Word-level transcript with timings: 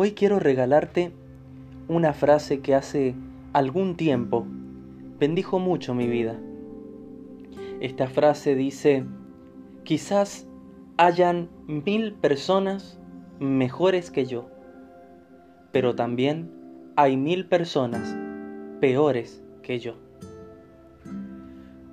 Hoy 0.00 0.12
quiero 0.12 0.38
regalarte 0.38 1.10
una 1.88 2.12
frase 2.12 2.60
que 2.60 2.76
hace 2.76 3.16
algún 3.52 3.96
tiempo 3.96 4.46
bendijo 5.18 5.58
mucho 5.58 5.92
mi 5.92 6.06
vida. 6.06 6.38
Esta 7.80 8.06
frase 8.06 8.54
dice, 8.54 9.04
quizás 9.82 10.46
hayan 10.98 11.48
mil 11.66 12.14
personas 12.14 13.00
mejores 13.40 14.12
que 14.12 14.24
yo, 14.24 14.48
pero 15.72 15.96
también 15.96 16.48
hay 16.94 17.16
mil 17.16 17.48
personas 17.48 18.16
peores 18.80 19.42
que 19.64 19.80
yo. 19.80 19.96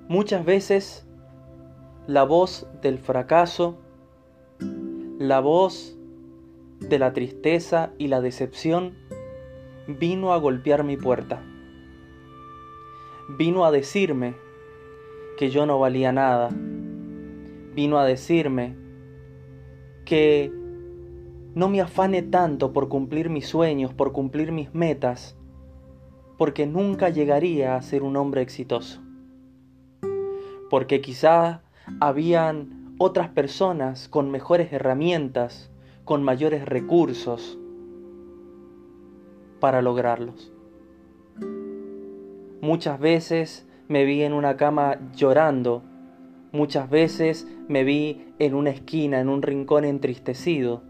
Muchas 0.06 0.44
veces 0.44 1.08
la 2.06 2.22
voz 2.22 2.68
del 2.82 3.00
fracaso, 3.00 3.78
la 5.18 5.40
voz 5.40 5.95
de 6.80 6.98
la 6.98 7.12
tristeza 7.12 7.92
y 7.98 8.08
la 8.08 8.20
decepción 8.20 8.94
vino 9.86 10.32
a 10.32 10.38
golpear 10.38 10.84
mi 10.84 10.96
puerta. 10.96 11.42
Vino 13.28 13.64
a 13.64 13.70
decirme 13.70 14.34
que 15.36 15.50
yo 15.50 15.66
no 15.66 15.78
valía 15.78 16.12
nada. 16.12 16.50
Vino 17.74 17.98
a 17.98 18.04
decirme 18.04 18.76
que 20.04 20.52
no 21.54 21.68
me 21.68 21.80
afane 21.80 22.22
tanto 22.22 22.72
por 22.72 22.88
cumplir 22.88 23.30
mis 23.30 23.46
sueños, 23.46 23.92
por 23.92 24.12
cumplir 24.12 24.52
mis 24.52 24.74
metas, 24.74 25.36
porque 26.38 26.66
nunca 26.66 27.08
llegaría 27.08 27.76
a 27.76 27.82
ser 27.82 28.02
un 28.02 28.16
hombre 28.16 28.42
exitoso. 28.42 29.02
Porque 30.70 31.00
quizá 31.00 31.62
habían 32.00 32.94
otras 32.98 33.28
personas 33.28 34.08
con 34.08 34.30
mejores 34.30 34.72
herramientas, 34.72 35.70
con 36.06 36.22
mayores 36.22 36.64
recursos 36.64 37.58
para 39.60 39.82
lograrlos. 39.82 40.50
Muchas 42.62 42.98
veces 42.98 43.68
me 43.88 44.06
vi 44.06 44.22
en 44.22 44.32
una 44.32 44.56
cama 44.56 44.98
llorando, 45.14 45.82
muchas 46.52 46.88
veces 46.88 47.46
me 47.68 47.84
vi 47.84 48.32
en 48.38 48.54
una 48.54 48.70
esquina, 48.70 49.20
en 49.20 49.28
un 49.28 49.42
rincón 49.42 49.84
entristecido, 49.84 50.82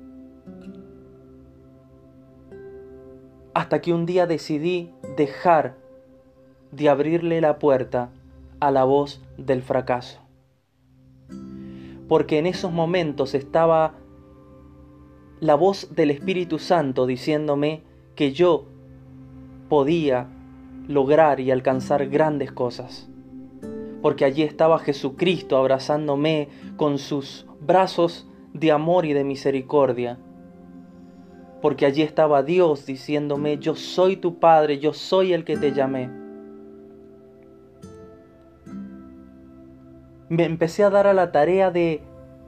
hasta 3.55 3.81
que 3.81 3.93
un 3.93 4.07
día 4.07 4.29
decidí 4.29 4.93
dejar 5.17 5.77
de 6.71 6.89
abrirle 6.89 7.41
la 7.41 7.59
puerta 7.59 8.11
a 8.61 8.71
la 8.71 8.85
voz 8.85 9.21
del 9.37 9.63
fracaso 9.63 10.21
porque 12.09 12.39
en 12.39 12.47
esos 12.47 12.73
momentos 12.73 13.35
estaba 13.35 13.95
la 15.41 15.55
voz 15.55 15.95
del 15.95 16.11
Espíritu 16.11 16.59
Santo 16.59 17.07
diciéndome 17.07 17.83
que 18.15 18.33
yo 18.33 18.65
podía 19.69 20.29
lograr 20.89 21.41
y 21.41 21.51
alcanzar 21.51 22.07
grandes 22.09 22.53
cosas. 22.53 23.09
Porque 24.03 24.25
allí 24.25 24.43
estaba 24.43 24.79
Jesucristo 24.79 25.57
abrazándome 25.57 26.49
con 26.77 26.99
sus 26.99 27.47
brazos 27.61 28.29
de 28.53 28.73
amor 28.73 29.05
y 29.05 29.13
de 29.13 29.25
misericordia. 29.25 30.19
Porque 31.61 31.87
allí 31.87 32.03
estaba 32.03 32.43
Dios 32.43 32.87
diciéndome, 32.87 33.59
yo 33.59 33.75
soy 33.75 34.17
tu 34.17 34.39
Padre, 34.39 34.79
yo 34.79 34.93
soy 34.93 35.33
el 35.33 35.45
que 35.45 35.57
te 35.57 35.73
llamé. 35.73 36.27
me 40.29 40.45
empecé 40.45 40.83
a 40.85 40.91
dar 40.91 41.07
a 41.07 41.15
la 41.15 41.33
tarea 41.33 41.71
de 41.71 42.03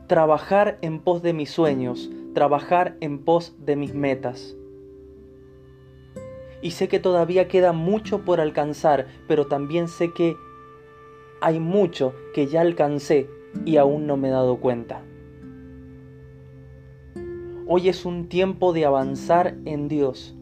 trabajar 0.06 0.78
en 0.81 1.00
pos 1.00 1.22
de 1.22 1.33
mis 1.33 1.50
sueños, 1.50 2.11
trabajar 2.34 2.97
en 3.01 3.19
pos 3.19 3.55
de 3.59 3.77
mis 3.77 3.95
metas. 3.95 4.57
Y 6.61 6.72
sé 6.72 6.89
que 6.89 6.99
todavía 6.99 7.49
queda 7.49 7.72
mucho 7.72 8.25
por 8.25 8.41
alcanzar, 8.41 9.06
pero 9.27 9.47
también 9.47 9.89
sé 9.89 10.12
que 10.12 10.37
hay 11.41 11.61
mucho 11.61 12.15
que 12.34 12.47
ya 12.47 12.62
alcancé 12.62 13.28
y 13.65 13.77
aún 13.77 14.06
no 14.06 14.16
me 14.16 14.28
he 14.28 14.33
dado 14.33 14.56
cuenta. 14.59 15.03
Hoy 17.66 17.89
es 17.89 18.05
un 18.05 18.28
tiempo 18.28 18.72
de 18.72 18.87
avanzar 18.87 19.56
en 19.65 19.89
Dios. 19.89 20.34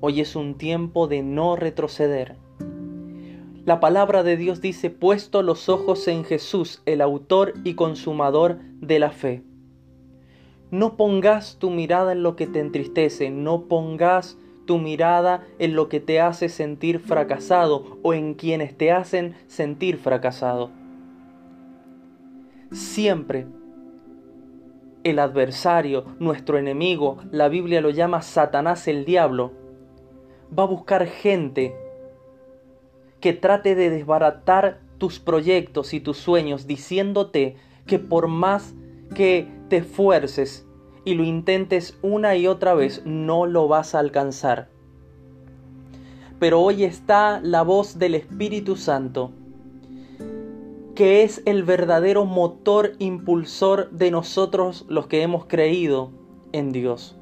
Hoy 0.00 0.20
es 0.20 0.36
un 0.36 0.54
tiempo 0.54 1.08
de 1.08 1.22
no 1.22 1.56
retroceder. 1.56 2.36
La 3.66 3.78
palabra 3.78 4.22
de 4.22 4.36
Dios 4.36 4.60
dice, 4.60 4.90
puesto 4.90 5.42
los 5.42 5.68
ojos 5.68 6.08
en 6.08 6.24
Jesús, 6.24 6.82
el 6.86 7.02
autor 7.02 7.52
y 7.64 7.74
consumador 7.74 8.58
de 8.80 8.98
la 8.98 9.10
fe. 9.10 9.42
No 10.70 10.96
pongas 10.96 11.56
tu 11.58 11.70
mirada 11.70 12.12
en 12.12 12.22
lo 12.22 12.36
que 12.36 12.46
te 12.46 12.60
entristece, 12.60 13.30
no 13.30 13.62
pongas 13.62 14.38
tu 14.66 14.78
mirada 14.78 15.44
en 15.58 15.74
lo 15.74 15.88
que 15.88 15.98
te 15.98 16.20
hace 16.20 16.48
sentir 16.48 17.00
fracasado 17.00 17.98
o 18.02 18.14
en 18.14 18.34
quienes 18.34 18.76
te 18.76 18.92
hacen 18.92 19.34
sentir 19.48 19.96
fracasado. 19.96 20.70
Siempre 22.70 23.46
el 25.02 25.18
adversario, 25.18 26.04
nuestro 26.18 26.58
enemigo, 26.58 27.18
la 27.32 27.48
Biblia 27.48 27.80
lo 27.80 27.90
llama 27.90 28.22
Satanás 28.22 28.86
el 28.86 29.04
diablo, 29.04 29.52
va 30.56 30.64
a 30.64 30.66
buscar 30.66 31.06
gente 31.06 31.74
que 33.20 33.32
trate 33.32 33.74
de 33.74 33.90
desbaratar 33.90 34.80
tus 34.98 35.18
proyectos 35.18 35.94
y 35.94 36.00
tus 36.00 36.18
sueños 36.18 36.66
diciéndote 36.66 37.56
que 37.86 37.98
por 37.98 38.28
más 38.28 38.74
que 39.14 39.48
te 39.68 39.78
esfuerces 39.78 40.66
y 41.04 41.14
lo 41.14 41.24
intentes 41.24 41.98
una 42.02 42.36
y 42.36 42.46
otra 42.46 42.74
vez, 42.74 43.02
no 43.04 43.46
lo 43.46 43.68
vas 43.68 43.94
a 43.94 43.98
alcanzar. 43.98 44.70
Pero 46.38 46.60
hoy 46.60 46.84
está 46.84 47.40
la 47.42 47.62
voz 47.62 47.98
del 47.98 48.14
Espíritu 48.14 48.76
Santo, 48.76 49.32
que 50.94 51.22
es 51.22 51.42
el 51.46 51.64
verdadero 51.64 52.24
motor 52.24 52.92
impulsor 52.98 53.90
de 53.90 54.10
nosotros 54.10 54.84
los 54.88 55.06
que 55.06 55.22
hemos 55.22 55.46
creído 55.46 56.10
en 56.52 56.72
Dios. 56.72 57.16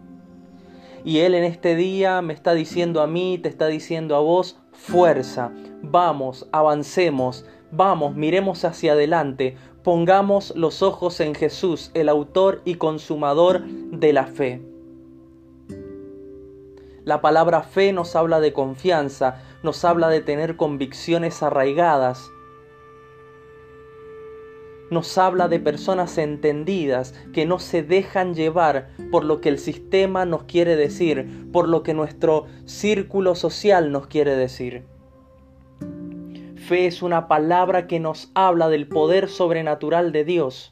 Y 1.05 1.19
Él 1.19 1.35
en 1.35 1.45
este 1.45 1.77
día 1.77 2.23
me 2.23 2.35
está 2.35 2.55
diciendo 2.55 3.01
a 3.01 3.07
mí, 3.07 3.39
te 3.39 3.49
está 3.49 3.67
diciendo 3.69 4.17
a 4.17 4.21
vos, 4.21 4.61
fuerza, 4.73 5.53
vamos, 5.83 6.49
avancemos, 6.53 7.47
vamos, 7.71 8.15
miremos 8.15 8.65
hacia 8.65 8.93
adelante, 8.93 9.57
pongamos 9.89 10.53
los 10.55 10.83
ojos 10.83 11.19
en 11.19 11.35
Jesús, 11.35 11.91
el 11.95 12.11
autor 12.11 12.61
y 12.67 12.75
consumador 12.75 13.63
de 13.65 14.13
la 14.13 14.27
fe. 14.27 14.61
La 17.07 17.23
palabra 17.23 17.63
fe 17.63 17.95
nos 17.95 18.15
habla 18.15 18.39
de 18.41 18.53
confianza, 18.53 19.43
nos 19.63 19.87
habla 19.87 20.11
de 20.11 20.21
tener 20.21 20.59
convicciones 20.59 21.43
arraigadas, 21.43 22.31
nos 24.91 25.17
habla 25.17 25.49
de 25.49 25.59
personas 25.59 26.19
entendidas 26.19 27.15
que 27.33 27.47
no 27.47 27.59
se 27.59 27.83
dejan 27.83 28.35
llevar 28.35 28.91
por 29.11 29.25
lo 29.25 29.41
que 29.41 29.49
el 29.49 29.59
sistema 29.59 30.27
nos 30.27 30.43
quiere 30.43 30.77
decir, 30.77 31.49
por 31.51 31.67
lo 31.67 31.83
que 31.83 31.95
nuestro 31.95 32.45
círculo 32.67 33.35
social 33.35 33.91
nos 33.91 34.07
quiere 34.07 34.37
decir. 34.37 34.98
Fe 36.69 36.85
es 36.85 37.01
una 37.01 37.29
palabra 37.29 37.87
que 37.87 37.99
nos 37.99 38.31
habla 38.35 38.69
del 38.69 38.87
poder 38.87 39.31
sobrenatural 39.31 40.13
de 40.13 40.27
Dios. 40.27 40.71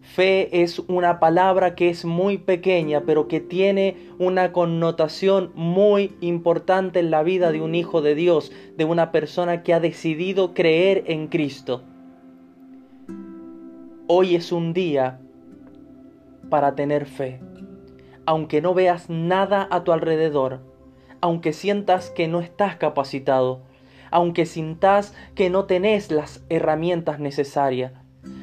Fe 0.00 0.62
es 0.62 0.78
una 0.88 1.20
palabra 1.20 1.74
que 1.74 1.90
es 1.90 2.06
muy 2.06 2.38
pequeña, 2.38 3.02
pero 3.04 3.28
que 3.28 3.40
tiene 3.40 3.98
una 4.18 4.52
connotación 4.52 5.52
muy 5.54 6.16
importante 6.22 7.00
en 7.00 7.10
la 7.10 7.22
vida 7.22 7.52
de 7.52 7.60
un 7.60 7.74
hijo 7.74 8.00
de 8.00 8.14
Dios, 8.14 8.52
de 8.74 8.86
una 8.86 9.12
persona 9.12 9.62
que 9.62 9.74
ha 9.74 9.80
decidido 9.80 10.54
creer 10.54 11.04
en 11.06 11.26
Cristo. 11.26 11.82
Hoy 14.06 14.34
es 14.34 14.50
un 14.50 14.72
día 14.72 15.20
para 16.48 16.74
tener 16.74 17.04
fe. 17.04 17.38
Aunque 18.24 18.62
no 18.62 18.72
veas 18.72 19.10
nada 19.10 19.68
a 19.70 19.84
tu 19.84 19.92
alrededor, 19.92 20.60
aunque 21.20 21.52
sientas 21.52 22.08
que 22.08 22.28
no 22.28 22.40
estás 22.40 22.76
capacitado, 22.76 23.60
aunque 24.14 24.46
sintas 24.46 25.12
que 25.34 25.50
no 25.50 25.64
tenés 25.64 26.12
las 26.12 26.44
herramientas 26.48 27.18
necesarias, 27.18 27.90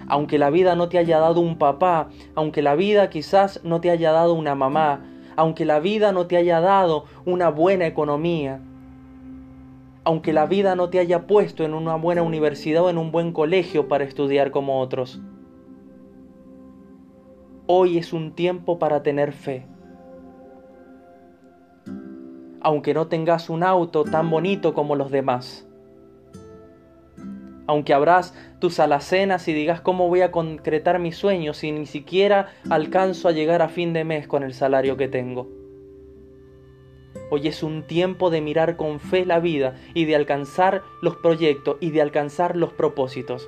aunque 0.10 0.38
la 0.38 0.50
vida 0.50 0.76
no 0.76 0.90
te 0.90 0.98
haya 0.98 1.18
dado 1.18 1.40
un 1.40 1.58
papá, 1.58 2.10
aunque 2.36 2.62
la 2.62 2.76
vida 2.76 3.10
quizás 3.10 3.64
no 3.64 3.80
te 3.80 3.90
haya 3.90 4.12
dado 4.12 4.34
una 4.34 4.54
mamá, 4.54 5.06
aunque 5.38 5.64
la 5.64 5.80
vida 5.80 6.12
no 6.12 6.28
te 6.28 6.36
haya 6.36 6.60
dado 6.60 7.06
una 7.24 7.48
buena 7.48 7.88
economía, 7.88 8.60
aunque 10.04 10.34
la 10.34 10.46
vida 10.46 10.76
no 10.76 10.90
te 10.90 11.00
haya 11.00 11.26
puesto 11.26 11.64
en 11.64 11.74
una 11.74 11.96
buena 11.96 12.22
universidad 12.22 12.84
o 12.84 12.90
en 12.90 12.98
un 12.98 13.14
buen 13.14 13.32
colegio 13.32 13.88
para 13.88 14.04
estudiar 14.04 14.52
como 14.52 14.82
otros. 14.82 15.22
Hoy 17.66 17.98
es 17.98 18.12
un 18.12 18.34
tiempo 18.34 18.78
para 18.78 19.04
tener 19.04 19.32
fe. 19.32 19.71
Aunque 22.62 22.94
no 22.94 23.08
tengas 23.08 23.50
un 23.50 23.64
auto 23.64 24.04
tan 24.04 24.30
bonito 24.30 24.74
como 24.74 24.96
los 24.96 25.12
demás. 25.12 25.68
Aunque 27.68 27.94
abras 27.94 28.34
tus 28.60 28.80
alacenas 28.80 29.48
y 29.48 29.54
digas 29.54 29.82
cómo 29.82 30.08
voy 30.08 30.22
a 30.22 30.32
concretar 30.32 31.00
mis 31.00 31.16
sueños 31.16 31.58
si 31.58 31.72
ni 31.72 31.86
siquiera 31.86 32.50
alcanzo 32.70 33.28
a 33.28 33.32
llegar 33.32 33.62
a 33.62 33.70
fin 33.70 33.94
de 33.94 34.04
mes 34.04 34.28
con 34.28 34.44
el 34.44 34.54
salario 34.54 34.98
que 34.98 35.08
tengo. 35.08 35.48
Hoy 37.30 37.48
es 37.48 37.64
un 37.64 37.84
tiempo 37.84 38.30
de 38.30 38.42
mirar 38.42 38.76
con 38.76 39.00
fe 39.00 39.26
la 39.26 39.40
vida 39.40 39.76
y 39.94 40.06
de 40.06 40.16
alcanzar 40.16 40.84
los 41.02 41.16
proyectos 41.16 41.78
y 41.80 41.92
de 41.92 42.02
alcanzar 42.02 42.58
los 42.58 42.74
propósitos. 42.74 43.48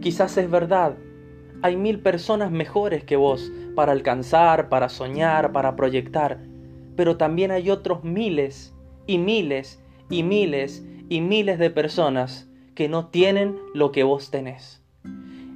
Quizás 0.00 0.36
es 0.36 0.50
verdad, 0.50 0.96
hay 1.62 1.76
mil 1.76 2.00
personas 2.00 2.50
mejores 2.50 3.04
que 3.04 3.16
vos 3.16 3.50
para 3.74 3.92
alcanzar, 3.92 4.68
para 4.68 4.90
soñar, 4.90 5.52
para 5.52 5.74
proyectar, 5.74 6.40
pero 6.96 7.16
también 7.16 7.50
hay 7.50 7.70
otros 7.70 8.04
miles 8.04 8.74
y 9.06 9.18
miles 9.18 9.82
y 10.10 10.22
miles 10.22 10.84
y 11.08 11.20
miles 11.20 11.58
de 11.58 11.70
personas 11.70 12.48
que 12.74 12.88
no 12.88 13.06
tienen 13.06 13.56
lo 13.74 13.92
que 13.92 14.02
vos 14.02 14.30
tenés. 14.30 14.84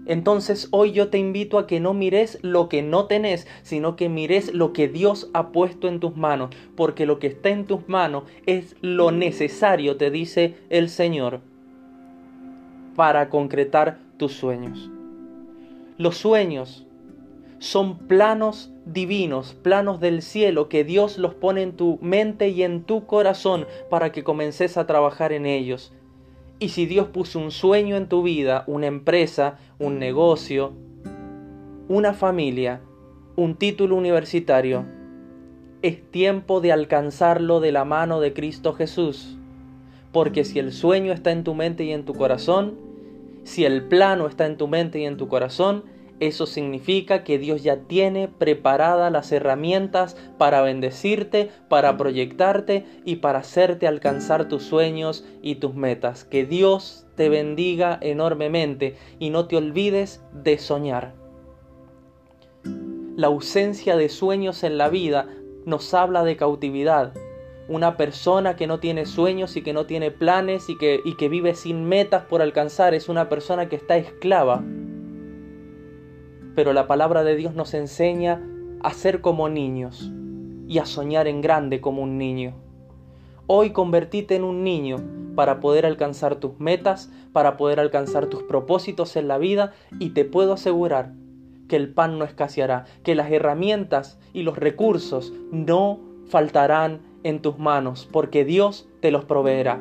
Entonces 0.08 0.68
hoy 0.70 0.92
yo 0.92 1.08
te 1.08 1.18
invito 1.18 1.58
a 1.58 1.66
que 1.66 1.80
no 1.80 1.92
mires 1.92 2.38
lo 2.40 2.70
que 2.70 2.82
no 2.82 3.04
tenés, 3.04 3.46
sino 3.62 3.94
que 3.94 4.08
mires 4.08 4.54
lo 4.54 4.72
que 4.72 4.88
Dios 4.88 5.28
ha 5.34 5.52
puesto 5.52 5.86
en 5.86 6.00
tus 6.00 6.16
manos, 6.16 6.48
porque 6.76 7.04
lo 7.04 7.18
que 7.18 7.26
está 7.26 7.50
en 7.50 7.66
tus 7.66 7.86
manos 7.88 8.24
es 8.46 8.74
lo 8.80 9.12
necesario, 9.12 9.98
te 9.98 10.10
dice 10.10 10.54
el 10.70 10.88
Señor, 10.88 11.40
para 12.96 13.28
concretar 13.28 13.98
tus 14.16 14.32
sueños. 14.32 14.90
Los 15.98 16.16
sueños 16.16 16.86
son 17.58 17.98
planos 17.98 18.70
divinos, 18.86 19.54
planos 19.62 20.00
del 20.00 20.22
cielo, 20.22 20.68
que 20.68 20.84
Dios 20.84 21.18
los 21.18 21.34
pone 21.34 21.62
en 21.62 21.72
tu 21.72 21.98
mente 22.00 22.48
y 22.48 22.62
en 22.62 22.82
tu 22.82 23.06
corazón 23.06 23.66
para 23.90 24.12
que 24.12 24.24
comences 24.24 24.76
a 24.76 24.86
trabajar 24.86 25.32
en 25.32 25.46
ellos. 25.46 25.92
Y 26.60 26.70
si 26.70 26.86
Dios 26.86 27.08
puso 27.08 27.38
un 27.38 27.50
sueño 27.50 27.96
en 27.96 28.08
tu 28.08 28.22
vida, 28.22 28.64
una 28.66 28.86
empresa, 28.86 29.58
un 29.78 29.98
negocio, 29.98 30.72
una 31.88 32.14
familia, 32.14 32.80
un 33.36 33.54
título 33.54 33.96
universitario, 33.96 34.84
es 35.82 36.02
tiempo 36.10 36.60
de 36.60 36.72
alcanzarlo 36.72 37.60
de 37.60 37.70
la 37.70 37.84
mano 37.84 38.20
de 38.20 38.32
Cristo 38.32 38.72
Jesús. 38.72 39.36
Porque 40.12 40.44
si 40.44 40.58
el 40.58 40.72
sueño 40.72 41.12
está 41.12 41.30
en 41.30 41.44
tu 41.44 41.54
mente 41.54 41.84
y 41.84 41.92
en 41.92 42.04
tu 42.04 42.14
corazón, 42.14 42.74
si 43.44 43.64
el 43.64 43.84
plano 43.84 44.26
está 44.26 44.46
en 44.46 44.56
tu 44.56 44.66
mente 44.66 44.98
y 44.98 45.04
en 45.04 45.16
tu 45.16 45.28
corazón, 45.28 45.84
eso 46.20 46.46
significa 46.46 47.22
que 47.22 47.38
Dios 47.38 47.62
ya 47.62 47.76
tiene 47.82 48.28
preparadas 48.28 49.12
las 49.12 49.30
herramientas 49.30 50.16
para 50.36 50.62
bendecirte, 50.62 51.50
para 51.68 51.96
proyectarte 51.96 52.84
y 53.04 53.16
para 53.16 53.40
hacerte 53.40 53.86
alcanzar 53.86 54.48
tus 54.48 54.64
sueños 54.64 55.24
y 55.42 55.56
tus 55.56 55.74
metas. 55.74 56.24
Que 56.24 56.44
Dios 56.44 57.06
te 57.14 57.28
bendiga 57.28 57.98
enormemente 58.00 58.96
y 59.18 59.30
no 59.30 59.46
te 59.46 59.56
olvides 59.56 60.22
de 60.32 60.58
soñar. 60.58 61.14
La 63.16 63.28
ausencia 63.28 63.96
de 63.96 64.08
sueños 64.08 64.64
en 64.64 64.78
la 64.78 64.88
vida 64.88 65.28
nos 65.66 65.94
habla 65.94 66.24
de 66.24 66.36
cautividad. 66.36 67.12
Una 67.68 67.96
persona 67.96 68.56
que 68.56 68.66
no 68.66 68.80
tiene 68.80 69.06
sueños 69.06 69.56
y 69.56 69.62
que 69.62 69.72
no 69.72 69.86
tiene 69.86 70.10
planes 70.10 70.68
y 70.68 70.78
que, 70.78 71.00
y 71.04 71.16
que 71.16 71.28
vive 71.28 71.54
sin 71.54 71.84
metas 71.84 72.24
por 72.24 72.42
alcanzar 72.42 72.94
es 72.94 73.08
una 73.08 73.28
persona 73.28 73.68
que 73.68 73.76
está 73.76 73.96
esclava 73.98 74.64
pero 76.58 76.72
la 76.72 76.88
palabra 76.88 77.22
de 77.22 77.36
Dios 77.36 77.54
nos 77.54 77.72
enseña 77.72 78.42
a 78.82 78.92
ser 78.92 79.20
como 79.20 79.48
niños 79.48 80.10
y 80.66 80.78
a 80.78 80.86
soñar 80.86 81.28
en 81.28 81.40
grande 81.40 81.80
como 81.80 82.02
un 82.02 82.18
niño. 82.18 82.56
Hoy 83.46 83.70
convertite 83.70 84.34
en 84.34 84.42
un 84.42 84.64
niño 84.64 84.96
para 85.36 85.60
poder 85.60 85.86
alcanzar 85.86 86.34
tus 86.34 86.58
metas, 86.58 87.12
para 87.32 87.56
poder 87.56 87.78
alcanzar 87.78 88.26
tus 88.26 88.42
propósitos 88.42 89.14
en 89.14 89.28
la 89.28 89.38
vida 89.38 89.72
y 90.00 90.10
te 90.10 90.24
puedo 90.24 90.52
asegurar 90.52 91.12
que 91.68 91.76
el 91.76 91.94
pan 91.94 92.18
no 92.18 92.24
escaseará, 92.24 92.86
que 93.04 93.14
las 93.14 93.30
herramientas 93.30 94.18
y 94.32 94.42
los 94.42 94.58
recursos 94.58 95.32
no 95.52 96.00
faltarán 96.26 97.02
en 97.22 97.40
tus 97.40 97.56
manos, 97.60 98.08
porque 98.10 98.44
Dios 98.44 98.88
te 98.98 99.12
los 99.12 99.24
proveerá. 99.24 99.80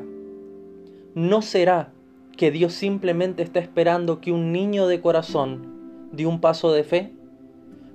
No 1.16 1.42
será 1.42 1.90
que 2.36 2.52
Dios 2.52 2.72
simplemente 2.72 3.42
está 3.42 3.58
esperando 3.58 4.20
que 4.20 4.30
un 4.30 4.52
niño 4.52 4.86
de 4.86 5.00
corazón 5.00 5.77
de 6.12 6.26
un 6.26 6.40
paso 6.40 6.72
de 6.72 6.84
fe? 6.84 7.12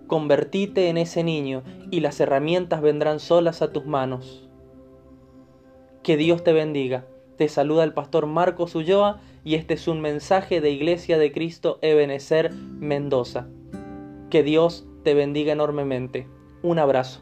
Convertite 0.07 0.89
en 0.89 0.97
ese 0.97 1.23
niño 1.23 1.63
y 1.91 2.01
las 2.01 2.19
herramientas 2.19 2.81
vendrán 2.81 3.19
solas 3.19 3.61
a 3.61 3.71
tus 3.71 3.85
manos. 3.85 4.49
Que 6.03 6.17
Dios 6.17 6.43
te 6.43 6.53
bendiga. 6.53 7.07
Te 7.37 7.47
saluda 7.47 7.83
el 7.83 7.93
pastor 7.93 8.27
Marcos 8.27 8.75
Ulloa 8.75 9.21
y 9.43 9.55
este 9.55 9.73
es 9.73 9.87
un 9.87 10.01
mensaje 10.01 10.61
de 10.61 10.69
Iglesia 10.69 11.17
de 11.17 11.31
Cristo 11.31 11.79
Ebenecer 11.81 12.53
Mendoza. 12.53 13.47
Que 14.29 14.43
Dios 14.43 14.85
te 15.03 15.13
bendiga 15.13 15.53
enormemente. 15.53 16.27
Un 16.61 16.79
abrazo. 16.79 17.21